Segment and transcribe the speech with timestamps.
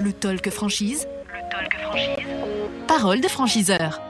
[0.00, 1.06] Le talk franchise.
[1.26, 2.24] Le talk franchise.
[2.86, 4.00] Parole de franchiseur.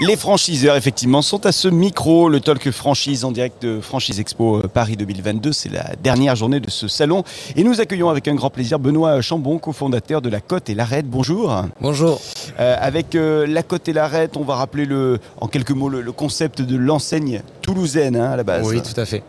[0.00, 2.28] Les franchiseurs, effectivement, sont à ce micro.
[2.28, 5.52] Le Talk Franchise en direct de Franchise Expo euh, Paris 2022.
[5.52, 7.22] C'est la dernière journée de ce salon.
[7.54, 11.06] Et nous accueillons avec un grand plaisir Benoît Chambon, cofondateur de La Côte et l'Arrête.
[11.06, 11.64] Bonjour.
[11.80, 12.20] Bonjour.
[12.58, 16.00] Euh, avec euh, La Côte et l'Arrête, on va rappeler le, en quelques mots le,
[16.00, 18.66] le concept de l'enseigne toulousaine hein, à la base.
[18.66, 19.22] Oui, tout à fait.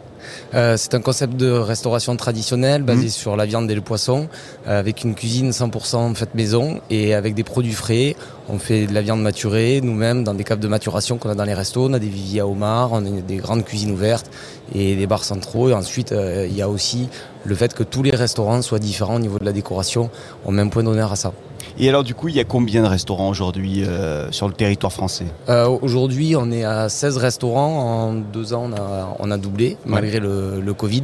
[0.54, 3.10] Euh, c'est un concept de restauration traditionnelle basé Mhm.
[3.10, 4.28] sur la viande et le poisson,
[4.68, 8.16] euh, avec une cuisine 100% faite maison et avec des produits frais.
[8.50, 11.46] On fait de la viande maturée nous-mêmes dans des caves de maturation qu'on a dans
[11.46, 11.86] les restos.
[11.90, 14.30] On a des viviers à homard, on a des grandes cuisines ouvertes
[14.76, 15.70] et des bars centraux.
[15.70, 17.08] Et ensuite, euh, il y a aussi
[17.46, 20.10] le fait que tous les restaurants soient différents au niveau de la décoration.
[20.46, 21.32] On met un point d'honneur à ça.
[21.78, 24.92] Et alors, du coup, il y a combien de restaurants aujourd'hui euh, sur le territoire
[24.92, 25.26] français?
[25.50, 28.10] Euh, Aujourd'hui, on est à 16 restaurants.
[28.10, 31.04] En deux ans, on a, on a doublé, malgré le, le Covid.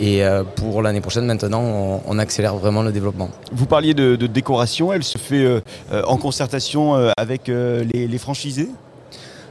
[0.00, 3.30] Et euh, pour l'année prochaine, maintenant, on, on accélère vraiment le développement.
[3.52, 4.92] Vous parliez de, de décoration.
[4.92, 5.62] Elle se fait
[6.06, 8.68] en concertation avec les, les franchisés?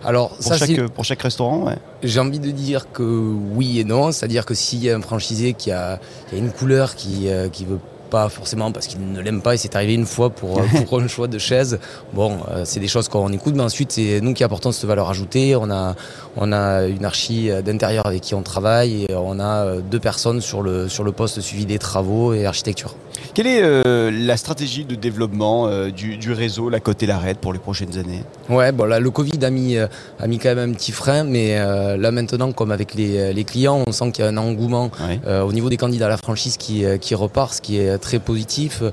[0.05, 1.77] Alors, pour, ça, chaque, pour chaque restaurant ouais.
[2.03, 4.11] j'ai envie de dire que oui et non.
[4.11, 5.99] C'est-à-dire que s'il y a un franchisé qui a,
[6.29, 7.79] qui a une couleur qui, euh, qui veut
[8.13, 11.01] pas forcément parce qu'il ne l'aime pas et c'est arrivé une fois pour, euh, pour
[11.01, 11.79] un choix de chaise.
[12.13, 15.09] Bon, euh, c'est des choses qu'on écoute, mais ensuite c'est nous qui apportons cette valeur
[15.09, 15.55] ajoutée.
[15.55, 15.95] On a,
[16.37, 20.41] on a une archi d'intérieur avec qui on travaille et on a euh, deux personnes
[20.41, 22.93] sur le, sur le poste suivi des travaux et architecture.
[23.33, 27.39] Quelle est euh, la stratégie de développement euh, du, du réseau La Côte et l'Arrête
[27.39, 28.23] pour les prochaines années?
[28.47, 29.87] Ouais, bon là le Covid a mis, euh,
[30.19, 33.83] a mis quand même un petit frein, mais là maintenant comme avec les, les clients,
[33.87, 34.91] on sent qu'il y a un engouement
[35.27, 38.83] au niveau des candidats à la franchise qui, qui repart, ce qui est très positif.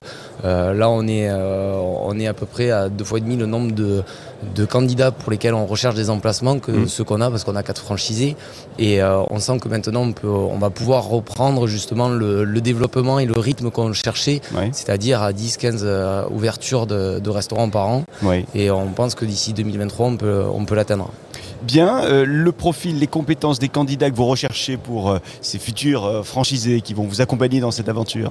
[0.45, 1.75] Euh, là on est, euh,
[2.11, 4.03] on est à peu près à deux fois et demi le nombre de,
[4.55, 6.89] de candidats pour lesquels on recherche des emplacements que Mm.
[6.89, 8.37] ceux qu'on a parce qu'on a quatre franchisés.
[8.79, 12.61] Et euh, on sent que maintenant on, peut, on va pouvoir reprendre justement le, le
[12.61, 14.41] développement et le rythme qu'on cherchait,
[14.73, 18.05] c'est-à-dire à 10-15 euh, ouvertures de, de restaurants par an.
[18.55, 21.11] Et on pense que d'ici 2023, on peut, on peut l'atteindre.
[21.63, 26.05] Bien, euh, le profil, les compétences des candidats que vous recherchez pour euh, ces futurs
[26.05, 28.31] euh, franchisés qui vont vous accompagner dans cette aventure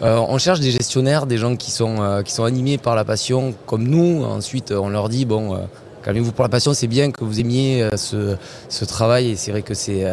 [0.00, 3.82] on cherche des gestionnaires, des gens qui sont, qui sont animés par la passion comme
[3.82, 4.22] nous.
[4.22, 5.58] Ensuite, on leur dit, bon,
[6.04, 8.36] calmez-vous pour la passion, c'est bien que vous aimiez ce,
[8.68, 10.04] ce travail et c'est vrai que c'est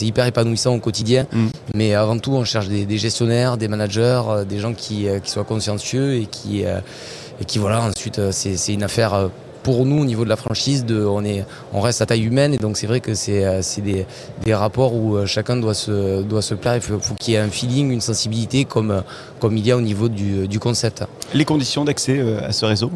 [0.00, 1.28] hyper épanouissant au quotidien.
[1.30, 1.46] Mm.
[1.74, 5.44] Mais avant tout, on cherche des, des gestionnaires, des managers, des gens qui, qui soient
[5.44, 9.30] consciencieux et qui, et qui voilà, ensuite, c'est c'est une affaire...
[9.62, 12.54] pour nous, au niveau de la franchise, de, on, est, on reste à taille humaine
[12.54, 14.06] et donc c'est vrai que c'est euh, des,
[14.44, 16.76] des rapports où euh, chacun doit se, doit se plaire.
[16.76, 19.00] Il faut, faut qu'il y ait un feeling, une sensibilité comme, euh,
[19.40, 21.04] comme il y a au niveau du, du concept.
[21.34, 22.90] Les conditions d'accès à ce réseau?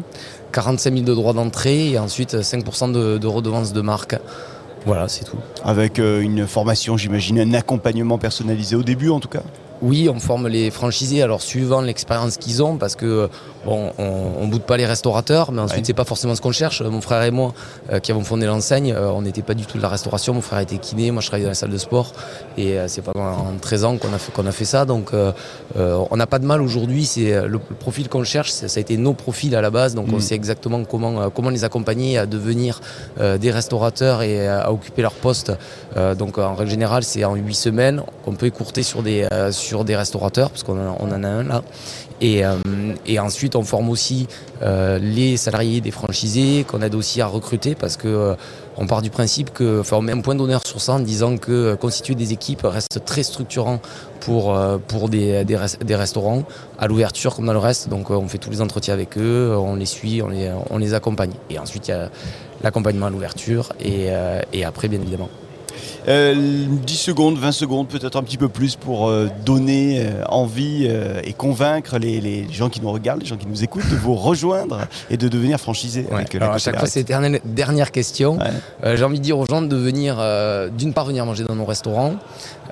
[0.51, 4.15] 45 000 de droits d'entrée et ensuite 5% de, de redevances de marque.
[4.85, 5.37] Voilà, c'est tout.
[5.63, 9.43] Avec une formation, j'imagine, un accompagnement personnalisé au début en tout cas?
[9.81, 13.29] Oui, on forme les franchisés, alors suivant l'expérience qu'ils ont, parce que
[13.65, 15.83] bon, on, on boude pas les restaurateurs, mais ensuite Ouais.
[15.85, 16.81] c'est pas forcément ce qu'on cherche.
[16.81, 17.53] Mon frère et moi,
[17.91, 20.33] euh, qui avons fondé l'enseigne, euh, on n'était pas du tout de la restauration.
[20.33, 22.11] Mon frère était kiné, moi je travaillais dans la salle de sport,
[22.57, 24.85] et euh, c'est pas en 13 ans qu'on a fait qu'on a fait ça.
[24.85, 25.31] Donc euh,
[25.77, 27.05] euh, on n'a pas de mal aujourd'hui.
[27.05, 29.69] C'est euh, le, le profil qu'on cherche, c'est- ça a été nos profils à la
[29.69, 30.21] base, donc on Mm.
[30.21, 32.81] sait exactement comment euh, comment les accompagner à devenir
[33.19, 35.51] euh, des restaurateurs et à, à occuper leur poste.
[35.95, 39.51] Euh, donc en règle générale, c'est en 8 semaines qu'on peut écourter sur des euh,
[39.67, 41.61] sur des restaurateurs, parce qu'on en, a un là.
[42.19, 42.55] Et, euh,
[43.05, 44.27] et ensuite, on forme aussi
[44.63, 48.35] euh, les salariés des franchisés, qu'on aide aussi à recruter, parce que euh,
[48.77, 51.37] on part du principe que, enfin, on met un point d'honneur sur ça en disant
[51.37, 53.79] que constituer des équipes reste très structurant
[54.19, 54.43] pour
[54.87, 56.43] pour des, des, res- des restaurants
[56.79, 57.89] à l'ouverture comme dans le reste.
[57.89, 60.93] Donc, on fait tous les entretiens avec eux, on les suit, on les on les
[60.93, 61.33] accompagne.
[61.49, 62.09] Et ensuite, il y a
[62.63, 64.09] l'accompagnement à l'ouverture et,
[64.53, 65.29] et après, bien évidemment.
[66.07, 70.87] Euh, 10 secondes, 20 secondes, peut-être un petit peu plus pour euh, donner euh, envie
[70.89, 73.95] euh, et convaincre les, les gens qui nous regardent, les gens qui nous écoutent, de
[73.95, 76.05] vous rejoindre et de devenir franchisé.
[76.09, 76.17] Ouais.
[76.17, 78.37] avec, euh, Alors à chaque fois, c'est dernière, dernière question.
[78.37, 78.45] Ouais.
[78.83, 81.55] Euh, J'ai envie de dire aux gens de venir, euh, d'une part, venir manger dans
[81.55, 82.15] nos restaurants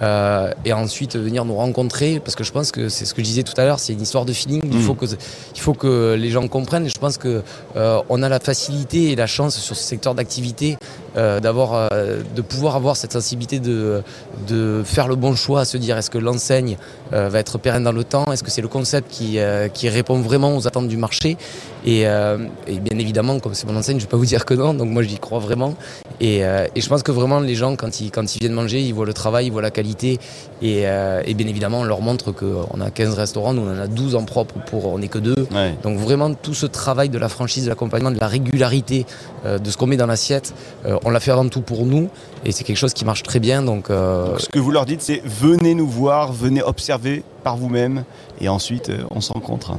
[0.01, 3.27] euh, et ensuite venir nous rencontrer parce que je pense que c'est ce que je
[3.27, 4.61] disais tout à l'heure, c'est une histoire de feeling.
[4.65, 4.81] Il, Mm.
[4.81, 7.43] faut que, il faut que les gens comprennent et je pense que
[7.75, 10.77] euh, on a la facilité et la chance sur ce secteur d'activité
[11.17, 14.03] euh, d'avoir, euh, de pouvoir avoir cette sensibilité de,
[14.47, 16.77] de faire le bon choix, se dire est-ce que l'enseigne
[17.13, 19.37] euh, va être pérenne dans le temps, est-ce que c'est le concept qui,
[19.73, 21.37] qui répond vraiment aux attentes du marché?
[21.85, 24.53] Et, et bien évidemment, comme c'est mon enseigne, je ne vais pas vous dire que
[24.53, 25.75] non, donc moi j'y crois vraiment
[26.19, 28.81] Et, euh, et, je pense que vraiment les gens, quand ils, quand ils viennent manger,
[28.81, 30.19] ils voient le travail, ils voient la qualité.
[30.61, 33.79] Et, euh, et bien évidemment, on leur montre qu'on a 15 restaurants, nous on en
[33.79, 35.47] a 12 en propre, pour, on n'est que deux.
[35.53, 35.75] Ouais.
[35.83, 39.05] Donc vraiment tout ce travail de la franchise, de l'accompagnement, de la régularité,
[39.45, 40.53] euh, de ce qu'on met dans l'assiette,
[40.85, 42.09] euh, on l'a fait avant tout pour nous.
[42.45, 43.61] Et c'est quelque chose qui marche très bien.
[43.61, 47.57] Donc, euh, Donc, ce que vous leur dites, c'est venez nous voir, venez observer par
[47.57, 48.03] vous-même,
[48.41, 49.77] et ensuite on se rencontre.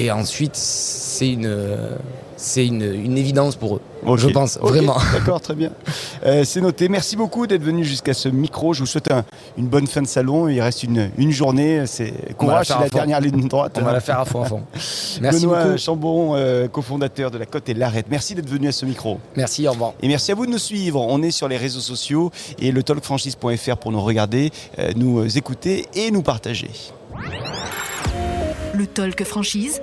[0.00, 1.52] Et ensuite, c'est une,
[2.36, 3.80] c'est une, une évidence pour eux.
[4.16, 4.96] Je pense, vraiment.
[5.12, 5.72] D'accord, très bien.
[6.24, 6.88] Euh, c'est noté.
[6.88, 8.72] Merci beaucoup d'être venu jusqu'à ce micro.
[8.74, 9.24] Je vous souhaite un-
[9.56, 10.46] une bonne fin de salon.
[10.46, 11.82] Il reste une, une journée.
[11.86, 13.76] C'est courage, c'est la dernière ligne droite.
[13.80, 14.62] On va la faire à fond à fond.
[15.20, 15.78] Merci Benoît beaucoup.
[15.78, 18.06] Chambon, euh, cofondateur de la Côte et l'Arrête.
[18.08, 19.18] Merci d'être venu à ce micro.
[19.34, 19.94] Merci, au revoir.
[20.00, 21.00] Et merci à vous de nous suivre.
[21.00, 22.30] On est sur les réseaux sociaux
[22.60, 26.70] et le talkfranchise.fr pour nous regarder, euh, nous écouter et nous partager.
[28.74, 29.82] Le talk franchise.